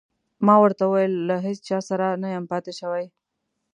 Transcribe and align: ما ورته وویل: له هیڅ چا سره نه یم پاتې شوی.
ما 0.45 0.55
ورته 0.63 0.83
وویل: 0.85 1.13
له 1.29 1.35
هیڅ 1.45 1.59
چا 1.69 1.79
سره 1.89 2.05
نه 2.21 2.27
یم 2.35 2.45
پاتې 2.51 2.71
شوی. 2.79 3.05